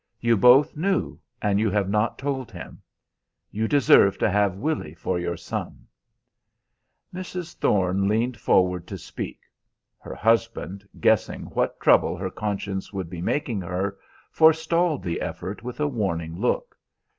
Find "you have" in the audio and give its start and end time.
1.59-1.87